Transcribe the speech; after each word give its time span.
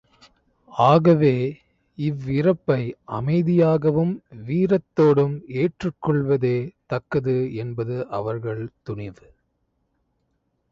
ஆகவே, 0.71 1.33
இவ்விறப்பை 1.97 2.79
அமைதியாகவும் 3.11 4.13
வீரத்தோடும் 4.47 5.35
ஏற்றுக்கொள்வதே 5.55 6.55
தக்கது 6.87 7.53
என்பது 7.55 8.09
அவர்கள் 8.09 8.71
துணிவு. 8.83 9.25